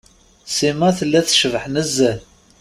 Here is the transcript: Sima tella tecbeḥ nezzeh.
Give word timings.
Sima 0.55 0.89
tella 0.97 1.19
tecbeḥ 1.27 1.65
nezzeh. 1.73 2.17